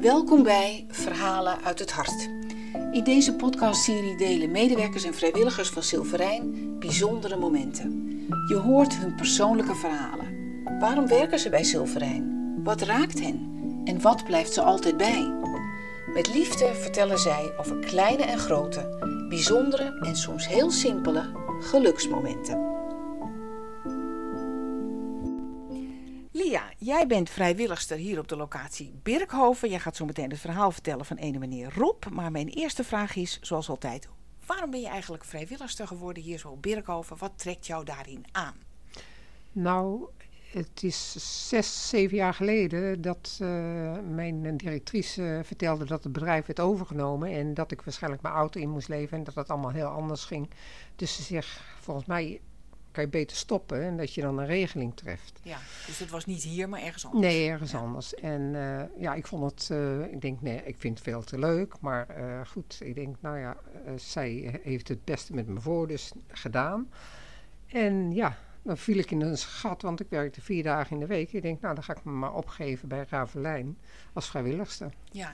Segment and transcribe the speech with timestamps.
[0.00, 2.28] Welkom bij Verhalen uit het Hart.
[2.92, 8.06] In deze podcastserie delen medewerkers en vrijwilligers van Silverijn bijzondere momenten.
[8.48, 10.26] Je hoort hun persoonlijke verhalen.
[10.80, 12.54] Waarom werken ze bij Silverijn?
[12.64, 13.60] Wat raakt hen?
[13.84, 15.32] En wat blijft ze altijd bij?
[16.14, 18.96] Met liefde vertellen zij over kleine en grote,
[19.28, 21.30] bijzondere en soms heel simpele
[21.60, 22.77] geluksmomenten.
[26.38, 29.68] Lia, jij bent vrijwilligster hier op de locatie Birkhoven.
[29.68, 32.04] Jij gaat zo meteen het verhaal vertellen van ene meneer Rob.
[32.12, 34.08] Maar mijn eerste vraag is, zoals altijd,
[34.46, 37.16] waarom ben je eigenlijk vrijwilligster geworden hier zo op Birkhoven?
[37.18, 38.54] Wat trekt jou daarin aan?
[39.52, 40.08] Nou,
[40.50, 41.14] het is
[41.48, 43.48] zes, zeven jaar geleden dat uh,
[44.08, 48.70] mijn directrice vertelde dat het bedrijf werd overgenomen en dat ik waarschijnlijk mijn auto in
[48.70, 50.50] moest leven en dat het allemaal heel anders ging.
[50.96, 52.40] Dus ze zegt, volgens mij
[52.98, 55.40] kan je beter stoppen en dat je dan een regeling treft.
[55.42, 57.22] Ja, dus het was niet hier, maar ergens anders.
[57.22, 58.14] Nee, ergens anders.
[58.14, 61.38] En uh, ja, ik vond het, uh, ik denk, nee, ik vind het veel te
[61.38, 63.56] leuk, maar uh, goed, ik denk, nou ja,
[63.96, 66.90] zij heeft het beste met me voor, dus gedaan.
[67.66, 71.06] En ja, dan viel ik in een gat, want ik werkte vier dagen in de
[71.06, 71.32] week.
[71.32, 73.78] Ik denk, nou, dan ga ik me maar opgeven bij Ravelijn
[74.12, 74.92] als vrijwilligster.
[75.10, 75.30] Ja.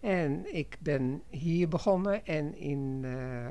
[0.00, 3.50] En ik ben hier begonnen en in uh, uh,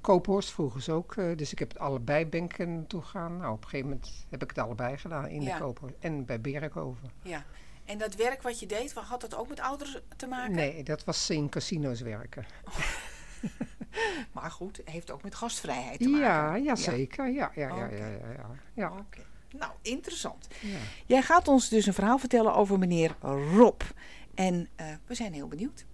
[0.00, 1.14] Koophorst vroeger ze ook.
[1.16, 3.36] Uh, dus ik heb het allebei ben ik naartoe gegaan.
[3.36, 5.56] Nou, op een gegeven moment heb ik het allebei gedaan in Ja.
[5.56, 7.10] de Koophorst en bij Berkhoven.
[7.22, 7.44] ja.
[7.84, 10.54] En dat werk wat je deed, had dat ook met ouderen te maken?
[10.54, 12.44] Nee, dat was in casino's werken.
[14.32, 16.26] Maar goed, heeft ook met gastvrijheid te maken.
[16.26, 17.30] Ja, ja, zeker.
[17.30, 18.92] Ja, ja, ja, ja, ja, ja.
[19.58, 20.48] Nou, interessant.
[20.60, 20.76] ja.
[21.06, 23.16] Jij gaat ons dus een verhaal vertellen over meneer
[23.54, 23.80] Rob.
[24.34, 25.84] En eh, we zijn heel benieuwd.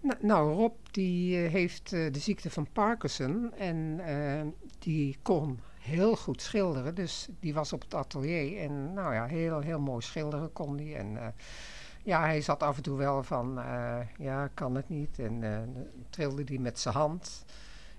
[0.00, 4.00] Nou, nou, Rob die eh, heeft eh, de ziekte van Parkinson en
[4.78, 6.94] die kon heel goed schilderen.
[6.94, 10.96] Dus die was op het atelier en nou ja, heel, heel mooi schilderen kon hij.
[10.96, 11.34] En
[12.02, 13.54] ja, hij zat af en toe wel van,
[14.18, 15.18] ja, kan het niet.
[15.18, 17.44] En dan trilde hij met zijn hand.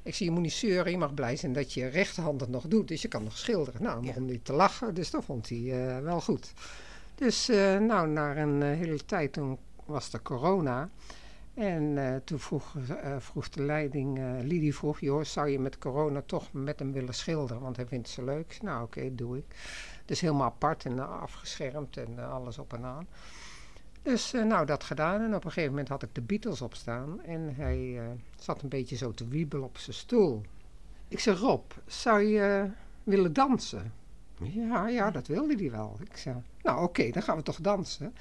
[0.03, 2.67] Ik zie, je moet niet zeuren, je mag blij zijn dat je rechterhand het nog
[2.67, 2.87] doet.
[2.87, 3.81] Dus je kan nog schilderen.
[3.83, 4.11] Nou, dan Ja.
[4.13, 5.63] begon hij te lachen, dus dat vond hij
[6.03, 6.53] wel goed.
[7.21, 10.89] Dus eh, nou, na een eh, hele tijd toen was er corona.
[11.53, 12.75] En eh, toen vroeg,
[13.17, 17.61] vroeg de leiding, Lidie vroeg, joh, zou je met corona toch met hem willen schilderen?
[17.61, 18.57] Want hij vindt zo leuk.
[18.61, 19.45] Nou oké, doe ik.
[20.05, 23.07] Dus helemaal apart en afgeschermd en alles op en aan.
[24.01, 25.21] Dus nou, dat gedaan.
[25.21, 27.23] En op een gegeven moment had ik de Beatles op staan.
[27.23, 28.01] En hij
[28.35, 30.41] zat een beetje zo te wiebelen op zijn stoel.
[31.07, 32.69] Ik zei, Rob, zou je
[33.03, 34.00] willen dansen?
[34.43, 35.97] Ja, ja, dat wilde hij wel.
[36.09, 38.15] Ik zei, nou oké, dan gaan we toch dansen.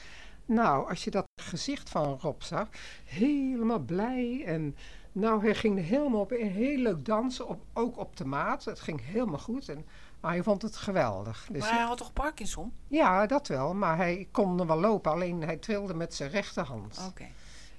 [0.47, 2.69] Nou, als je dat gezicht van Rob zag,
[3.05, 4.77] helemaal blij en
[5.13, 8.65] nou, hij ging helemaal op in, heel leuk dansen, op, ook op de maat.
[8.65, 9.87] Het ging helemaal goed, en,
[10.21, 11.49] maar hij vond het geweldig.
[11.51, 12.73] Dus, maar hij had toch Parkinson?
[12.89, 17.07] ja, dat wel, maar hij kon er wel lopen, alleen hij trilde met zijn rechterhand.
[17.09, 17.27] Oké.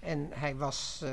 [0.01, 1.11] En hij was, eh,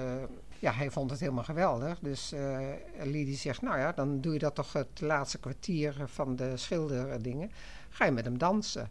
[0.58, 1.98] ja, hij vond het helemaal geweldig.
[1.98, 2.58] Dus eh
[3.02, 7.50] Lidie zegt, nou ja, dan doe je dat toch het laatste kwartier van de schilderdingen.
[7.88, 8.90] Ga je met hem dansen.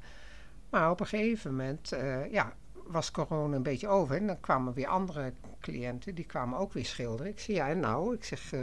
[0.70, 4.16] Maar op een gegeven moment, eh, ja, was corona een beetje over.
[4.16, 7.32] En dan kwamen weer andere cliënten, die kwamen ook weer schilderen.
[7.32, 8.14] Ik zei, ja, en nou?
[8.14, 8.54] Ik zeg,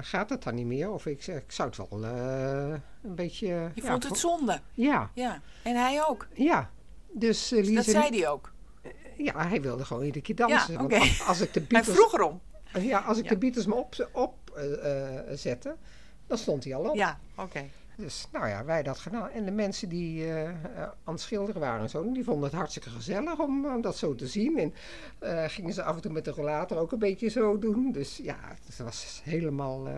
[0.00, 0.90] gaat het dan niet meer?
[0.90, 3.46] Of ik zeg, ik zou het wel een beetje...
[3.46, 4.60] Je ja, vond het zonde.
[4.72, 5.40] Ja, Ja.
[5.62, 6.26] En hij ook.
[6.32, 6.70] ja.
[7.12, 8.52] Dus, Dus dat zei hij ook.
[9.24, 10.72] Ja, hij wilde gewoon iedere keer dansen.
[10.72, 11.00] Ja, Want oké.
[11.02, 11.96] als, als ik de Hij Beatles...
[11.96, 12.40] vroeg erom.
[12.78, 13.30] Ja, als ik Ja.
[13.30, 15.76] de Beatles me op, op eh, eh, zette,
[16.26, 16.94] dan stond hij al op.
[16.96, 17.64] Ja, oké.
[18.00, 19.30] Dus nou ja, wij dat gedaan.
[19.30, 20.54] En de mensen die eh, eh,
[21.04, 24.14] aan het schilderen waren en zo, die vonden het hartstikke gezellig om, om dat zo
[24.14, 24.58] te zien.
[24.58, 24.74] En
[25.18, 27.92] eh, gingen ze af en toe met de rollator ook een beetje zo doen.
[27.92, 29.88] Dus ja, het was helemaal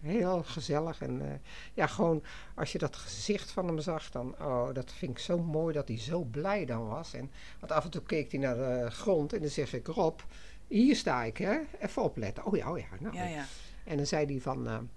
[0.00, 1.00] heel gezellig.
[1.00, 1.40] En
[1.74, 2.22] ja, gewoon
[2.54, 5.88] als je dat gezicht van hem zag, dan, oh, dat vind ik zo mooi dat
[5.88, 7.14] hij zo blij dan was.
[7.14, 7.30] En,
[7.60, 10.20] want af en toe keek hij naar de grond en dan zeg ik, Rob,
[10.66, 11.58] hier sta ik, hè?
[11.80, 12.44] Even opletten.
[12.44, 12.86] Oh ja, oh ja.
[13.00, 13.44] Nou, Ja, ja.
[13.84, 14.88] en dan zei hij van...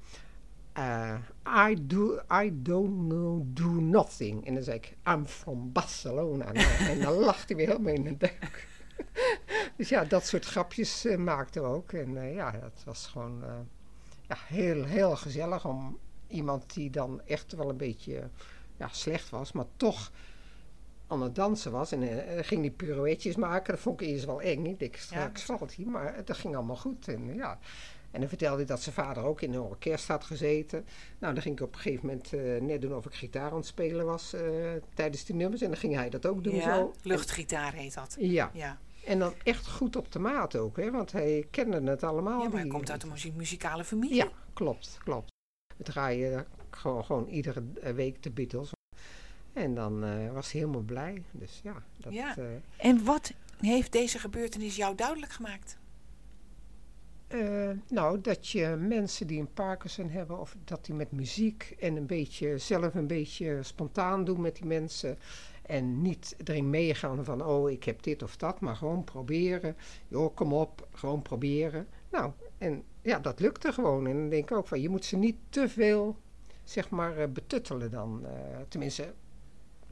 [0.75, 1.16] eh,
[1.69, 4.46] I, do, I don't know, do nothing.
[4.46, 6.52] En dan zei ik, I'm from Barcelona.
[6.52, 8.68] Nou, en dan lacht hij weer helemaal in de duik.
[9.77, 11.92] dus ja, dat soort grapjes eh, maakten we ook.
[11.92, 13.44] En eh, ja, dat was gewoon
[14.27, 18.30] ja, heel, heel gezellig om iemand die dan echt wel een beetje
[18.77, 20.12] ja, slecht was, maar toch
[21.07, 21.92] aan het dansen was.
[21.92, 23.74] En ging die pirouetjes maken.
[23.74, 24.66] Dat vond ik eerst wel eng.
[24.66, 25.86] Ik denk, straks valt hij.
[25.86, 27.07] Maar het ging allemaal goed.
[27.07, 27.60] En ja...
[28.15, 30.85] En dan vertelde hij dat zijn vader ook in een orkest had gezeten.
[31.19, 33.57] Nou, dan ging ik op een gegeven moment eh, net doen of ik gitaar aan
[33.57, 34.41] het spelen was eh,
[34.94, 35.62] tijdens die nummers.
[35.62, 36.75] En dan ging hij dat ook doen ja.
[36.75, 36.94] zo.
[37.01, 38.15] Luchtgitaar heet dat.
[38.19, 38.79] Ja, Ja.
[39.06, 42.41] en dan echt goed op de maat ook, hè, want hij kende het allemaal.
[42.41, 44.15] ja, maar hij komt uit een muzikale familie.
[44.15, 45.31] Ja, klopt, klopt.
[45.77, 48.71] We draaien gewoon, gewoon iedere eh, week de Beatles.
[49.53, 50.00] En dan
[50.33, 51.23] was hij helemaal blij.
[51.31, 52.35] Dus ja, dat, Ja.
[52.77, 55.77] En wat heeft deze gebeurtenis jou duidelijk gemaakt?
[57.36, 61.96] Eh, nou, dat je mensen die een Parkinson hebben, of dat die met muziek en
[61.96, 65.18] een beetje zelf een beetje spontaan doen met die mensen.
[65.62, 69.76] En niet erin meegaan van, oh, ik heb dit of dat, maar gewoon proberen.
[70.08, 71.88] Joh, kom op, gewoon proberen.
[72.10, 74.08] Nou, en ja, dat lukte gewoon.
[74.08, 76.18] En dan denk ik ook van, je moet ze niet te veel,
[76.64, 78.26] zeg maar, eh, betuttelen dan.
[78.26, 79.14] Eh, tenminste,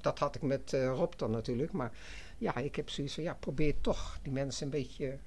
[0.02, 1.72] dat had ik met eh, Rob dan natuurlijk.
[1.72, 1.92] Maar
[2.38, 5.18] ja, ik heb zoiets van, ja, probeer toch die mensen een beetje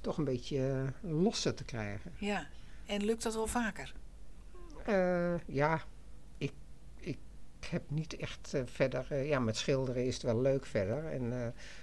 [0.00, 2.12] toch een beetje eh, losser te krijgen.
[2.18, 2.46] Ja.
[2.86, 3.94] En lukt dat wel vaker?
[4.84, 5.80] Eh, ja,
[6.38, 6.52] ik,
[6.96, 7.18] ik
[7.70, 9.24] heb niet echt eh, verder...
[9.24, 11.06] ja, met schilderen is het wel leuk verder.
[11.06, 11.28] En,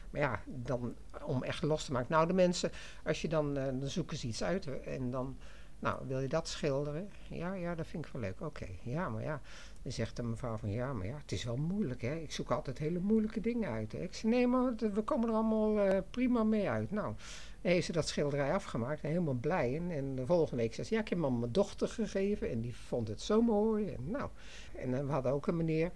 [0.09, 2.11] maar ja, dan om echt los te maken.
[2.11, 2.71] Nou, de mensen,
[3.03, 3.53] als je dan...
[3.53, 5.37] dan zoeken ze iets uit en dan...
[5.79, 7.09] Nou, wil je dat schilderen?
[7.29, 8.41] Ja, ja, dat vind ik wel leuk.
[8.41, 9.41] Oké, ja, maar ja.
[9.81, 12.15] Dan zegt de mevrouw van, ja, maar ja, het is wel moeilijk, hè.
[12.15, 13.91] Ik zoek altijd hele moeilijke dingen uit.
[13.91, 13.99] Hè.
[13.99, 16.91] Ik zeg, nee, maar we komen er allemaal prima mee uit.
[16.91, 17.15] Nou,
[17.61, 19.75] heeft ze dat schilderij afgemaakt en helemaal blij.
[19.75, 22.49] En, en de volgende week zei ze, ja, ik heb hem aan mijn dochter gegeven.
[22.49, 23.87] En die vond het zo mooi.
[23.89, 24.29] En nou,
[24.75, 25.91] en eh, we hadden ook een meneer.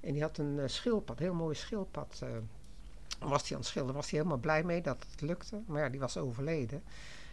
[0.00, 2.20] En die had een eh, schildpad, een heel mooi schildpad.
[2.22, 2.28] eh,
[3.28, 5.60] was hij aan het schilderen, was hij helemaal blij mee dat het lukte.
[5.66, 6.82] Maar ja, die was overleden.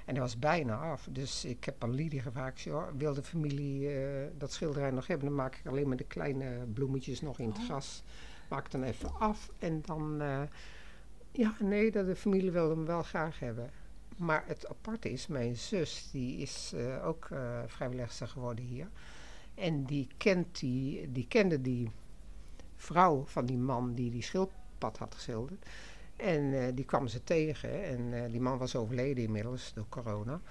[0.06, 1.07] En hij was bijna af.
[1.12, 3.89] Dus ik heb aan Lidie gevraagd, ik zei, "Oh, wil de familie
[4.38, 5.27] dat schilderij nog hebben?
[5.27, 7.63] Dan maak ik alleen maar de kleine bloemetjes nog in het Oh.
[7.65, 8.03] gras.
[8.50, 9.50] Maak het dan even af.
[9.59, 10.21] En dan,
[11.33, 13.71] ja, nee, dat de familie wil hem wel graag hebben.
[14.18, 18.88] Maar het aparte is, mijn zus, die is eh, ook eh vrijwilligster geworden hier.
[19.56, 21.91] En die, kent die, die kende die
[22.75, 25.65] vrouw van die man die die schildpad had geschilderd.
[26.15, 27.83] En eh, die kwam ze tegen.
[27.83, 30.41] En die man was overleden inmiddels door corona.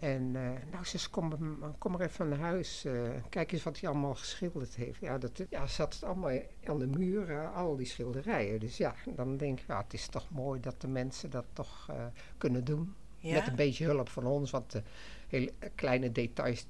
[0.00, 2.84] En eh, nou, ze kom, kom maar even naar huis.
[2.84, 2.92] eh,
[3.28, 5.00] kijk eens wat hij allemaal geschilderd heeft.
[5.00, 8.60] Ja, dat ja, zat het allemaal aan de muur, eh, al die schilderijen.
[8.60, 11.86] Dus ja, dan denk ik, ja, het is toch mooi dat de mensen dat toch
[11.90, 12.04] eh,
[12.38, 12.94] kunnen doen.
[13.18, 13.34] Ja.
[13.34, 14.82] Met een beetje hulp van ons, want de
[15.28, 16.66] hele kleine details,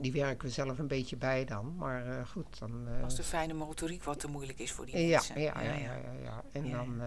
[0.00, 1.74] die werken we zelf een beetje bij dan.
[1.76, 2.88] Maar eh, goed, dan...
[2.88, 5.40] eh, Als de fijne motoriek wat te moeilijk is voor die ja, mensen.
[5.40, 6.42] ja, ja, ja, ja, ja.
[6.52, 7.00] En dan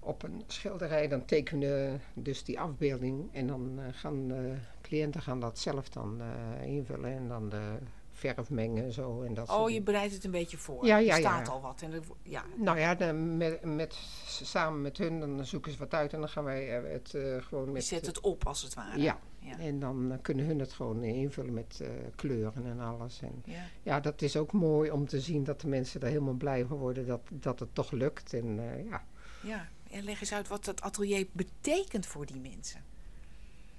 [0.00, 3.28] op een schilderij, dan tekenen we dus die afbeelding.
[3.32, 7.10] En dan eh, gaan de cliënten gaan dat zelf dan eh, invullen.
[7.16, 7.76] En dan de
[8.10, 9.22] verf mengen en zo.
[9.22, 10.86] En dat Oh, je bereidt het een beetje voor.
[10.86, 11.28] Ja, ja, er ja.
[11.28, 11.82] staat al wat.
[11.82, 12.44] En er ja.
[12.56, 13.94] Nou ja, dan met, met,
[14.26, 16.12] samen met hun, dan zoeken ze wat uit.
[16.12, 17.84] En dan gaan wij eh, het eh, gewoon Je met...
[17.84, 19.00] zet het op als het ware.
[19.00, 19.58] ja, Ja.
[19.58, 23.20] en dan eh, kunnen hun het gewoon invullen met eh, kleuren en alles.
[23.22, 23.62] En Ja.
[23.82, 26.76] ja, dat is ook mooi om te zien dat de mensen er helemaal blij van
[26.78, 28.32] worden dat, dat het toch lukt.
[28.34, 29.04] En eh, ja,
[29.42, 29.68] ja.
[29.90, 32.84] En leg eens uit wat dat atelier betekent voor die mensen.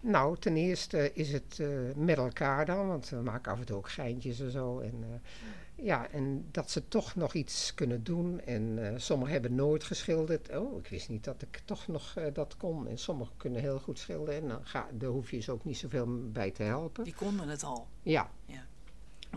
[0.03, 3.77] Nou, ten eerste is het eh, met elkaar dan, want we maken af en toe
[3.77, 4.79] ook geintjes en zo.
[4.79, 8.41] En, eh, ja, en dat ze toch nog iets kunnen doen.
[8.41, 10.57] En eh, sommigen hebben nooit geschilderd.
[10.57, 12.87] Oh, ik wist niet dat ik toch nog dat kon.
[12.87, 14.41] En sommigen kunnen heel goed schilderen.
[14.41, 17.03] En dan ga, daar hoef je dus ook niet zoveel bij te helpen.
[17.03, 17.87] Die konden het al.
[18.01, 18.31] Ja.
[18.45, 18.65] Ja.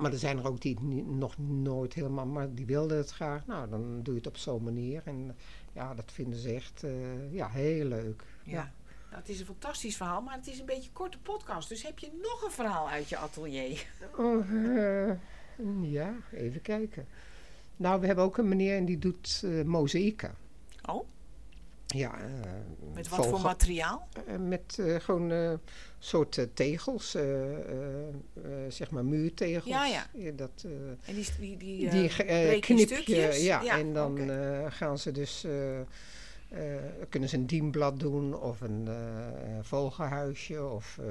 [0.01, 3.47] Maar er zijn er ook die nog nooit helemaal, maar die wilden het graag.
[3.47, 5.03] Nou, dan doe je het op zo'n manier.
[5.05, 5.37] En
[5.73, 8.25] ja, dat vinden ze echt eh, ja, heel leuk.
[8.43, 8.73] Ja.
[9.11, 11.69] Nou, het is een fantastisch verhaal, maar het is een beetje een korte podcast.
[11.69, 13.87] Dus heb je nog een verhaal uit je atelier?
[14.17, 15.17] Oh, eh,
[15.81, 17.07] ja, even kijken.
[17.77, 20.35] Nou, we hebben ook een meneer en die doet eh mozaïeken.
[20.89, 21.07] Oh,
[21.95, 22.51] Ja, eh,
[22.95, 24.09] met wat voor materiaal?
[24.27, 25.59] eh, met eh, gewoon
[25.99, 28.13] soort eh, tegels, eh, eh, eh,
[28.69, 29.65] zeg maar muurtegels.
[29.65, 30.31] Ja, ja.
[30.31, 30.71] dat, eh,
[31.09, 34.99] En die, die, die, die eh, eh, knip je, ja, Ja, en dan eh, gaan
[34.99, 35.87] ze dus, eh, eh,
[37.09, 38.95] kunnen ze een dienblad doen of een eh,
[39.63, 41.07] vogelhuisje of eh,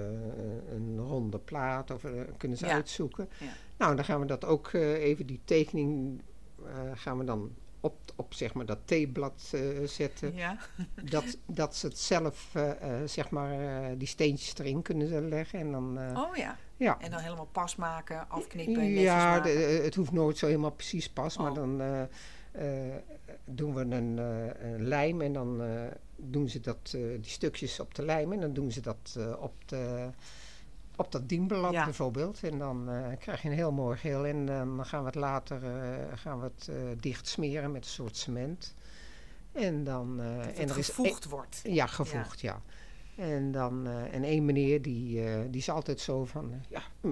[0.74, 2.74] een ronde plaat of eh, kunnen ze Ja.
[2.74, 3.30] uitzoeken.
[3.40, 3.46] Ja.
[3.78, 6.22] Nou, dan gaan we dat ook eh, even die tekening
[6.66, 7.52] eh, gaan we dan
[7.84, 10.36] op, op zeg maar dat theeblad eh, zetten.
[10.36, 10.58] Ja.
[11.04, 12.72] dat, dat ze het zelf, eh,
[13.02, 13.58] eh, zeg maar,
[13.98, 16.58] die steentjes erin kunnen leggen en dan, Oh ja.
[16.78, 16.98] ja.
[17.00, 19.52] En dan helemaal pas maken, afknippen, Ja, maken.
[19.58, 21.56] de- het hoeft nooit zo helemaal precies pas, maar Oh.
[21.56, 21.82] dan
[23.46, 25.62] doen we een, een lijm en dan
[26.16, 30.10] doen ze dat, die stukjes op de lijm en dan doen ze dat op, de,
[30.96, 31.84] op dat dienblad Ja.
[31.84, 32.44] bijvoorbeeld.
[32.44, 35.64] En dan eh, krijg je een heel mooi geel en dan gaan we het later
[35.64, 38.76] eh, gaan we het, eh, dicht smeren met een soort cement.
[39.52, 40.18] En dan...
[40.18, 41.62] dat en het er is gevoegd wordt.
[41.64, 42.62] ja, gevoegd, ja.
[43.16, 47.12] En dan, en één meneer die, die is altijd zo van, ja, hm,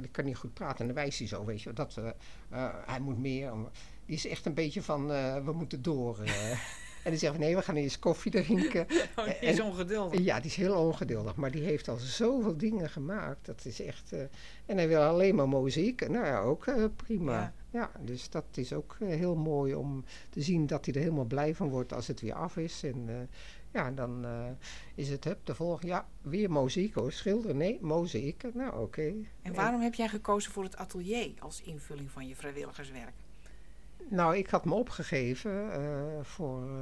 [0.00, 0.78] die kan niet goed praten.
[0.78, 1.98] En dan wijst hij zo, weet je, dat
[2.86, 3.52] hij moet meer.
[4.04, 5.06] Die is echt een beetje van,
[5.44, 6.18] we moeten door.
[7.06, 8.86] En die zegt van, nee, we gaan eerst koffie drinken.
[9.16, 10.20] Oh, die is ongeduldig.
[10.20, 11.36] Ja, die is heel ongeduldig.
[11.36, 13.46] Maar die heeft al zoveel dingen gemaakt.
[13.46, 14.12] Dat is echt...
[14.12, 14.20] eh,
[14.66, 16.08] en hij wil alleen maar muziek.
[16.08, 17.32] Nou ja, ook eh, prima.
[17.32, 17.52] Ja.
[17.70, 17.90] Ja.
[18.00, 21.54] dus dat is ook eh, heel mooi om te zien dat hij er helemaal blij
[21.54, 22.82] van wordt als het weer af is.
[22.82, 23.28] En
[23.72, 24.26] ja, dan
[24.94, 25.86] is het hup, de volgende...
[25.86, 27.12] Ja, weer muziek hoor.
[27.12, 27.56] Schilderen?
[27.56, 28.42] Nee, muziek.
[28.54, 29.12] Nou, oké.
[29.42, 33.14] En waarom heb jij gekozen voor het atelier als invulling van je vrijwilligerswerk?
[34.10, 36.74] Nou, ik had me opgegeven eh, voor eh,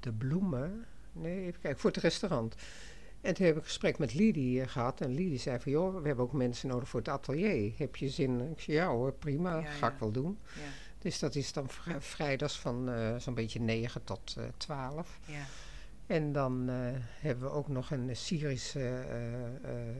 [0.00, 0.84] de bloemen.
[1.12, 2.54] Nee, even kijken, voor het restaurant.
[3.20, 5.00] En toen heb ik een gesprek met Lidie eh, gehad.
[5.00, 7.72] En Lidie zei van, joh, we hebben ook mensen nodig voor het atelier.
[7.76, 8.40] Heb je zin?
[8.40, 9.92] Ik zei, ja hoor, prima, Ja, ga ja.
[9.92, 10.38] ik wel doen.
[10.54, 10.60] Ja,
[10.98, 15.18] Dus dat is dan vri- vrijdags van zo'n beetje 9 tot eh 12.
[15.26, 15.44] ja.
[16.06, 16.64] En dan
[17.20, 19.04] hebben we ook nog een Syrische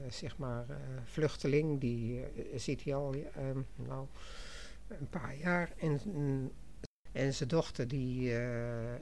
[0.09, 0.65] zeg maar,
[1.05, 1.79] vluchteling.
[1.79, 2.23] Die
[2.55, 3.15] zit hier al
[3.75, 4.05] nou,
[4.99, 5.71] een paar jaar.
[5.77, 5.99] En,
[7.11, 8.99] en zijn dochter die, eh,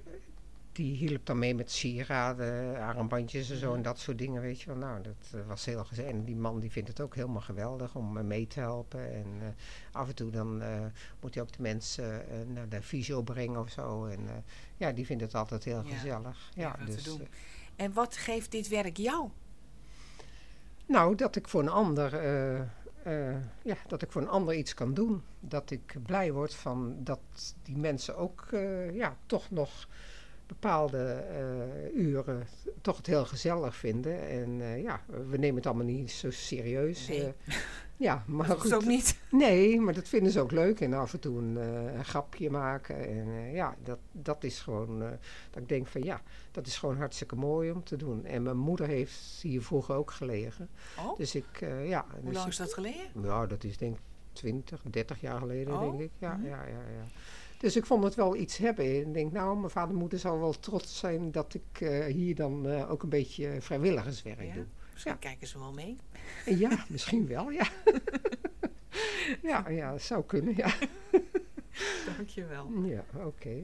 [0.71, 3.75] die hielp dan mee met sieraden, armbandjes en zo Mhm.
[3.75, 4.41] en dat soort dingen.
[4.41, 4.75] Weet je wel.
[4.77, 6.11] Nou, dat eh, was heel gezellig.
[6.11, 9.13] En die man die vindt het ook helemaal geweldig om mee te helpen.
[9.13, 9.47] En eh,
[9.91, 10.61] af en toe dan
[11.21, 14.05] moet hij ook de mensen naar de fysio brengen of zo.
[14.05, 14.19] En
[14.77, 16.51] ja, die vindt het altijd heel Ja, gezellig.
[16.53, 17.17] ja, Ja, dus,
[17.75, 19.29] En wat geeft dit werk jou?
[20.85, 22.13] nou, dat ik voor een ander,
[23.03, 25.23] eh, ja, dat ik voor een ander iets kan doen.
[25.39, 27.19] Dat ik blij word van dat
[27.63, 29.87] die mensen ook, eh, ja, toch nog
[30.45, 32.47] bepaalde eh, uren
[32.81, 34.27] toch het heel gezellig vinden.
[34.27, 37.07] En ja, we nemen het allemaal niet zo serieus.
[37.07, 37.33] Nee.
[37.99, 38.73] ja, maar Dat goed.
[38.73, 39.19] ook niet.
[39.31, 40.79] Nee, maar dat vinden ze ook leuk.
[40.79, 43.07] En af en toe een, eh, een grapje maken.
[43.09, 45.01] En eh, ja, dat, dat is gewoon...
[45.03, 45.09] eh,
[45.49, 48.25] dat ik denk van ja, dat is gewoon hartstikke mooi om te doen.
[48.25, 50.69] En mijn moeder heeft hier vroeger ook gelegen.
[50.99, 52.05] Oh, Dus ik, ja...
[52.11, 53.23] hoe dus lang is dat geleden?
[53.23, 54.01] Ja, dat is denk ik
[54.33, 56.11] 20, 30 jaar geleden, Oh, denk ik.
[56.17, 56.45] Ja, mhm.
[56.47, 57.05] ja, ja, ja.
[57.59, 58.85] Dus ik vond het wel iets hebben.
[58.85, 62.05] En ik denk, nou, mijn vader en moeder zal wel trots zijn dat ik eh,
[62.05, 64.53] hier dan eh, ook een beetje vrijwilligerswerk Ja.
[64.53, 64.65] doe.
[64.93, 65.17] Misschien Ja.
[65.19, 65.97] kijken ze wel mee.
[66.45, 67.67] Ja, misschien wel, ja.
[69.49, 70.73] ja, ja, dat zou kunnen, ja.
[72.17, 72.71] Dankjewel.
[72.83, 73.63] Ja, oké.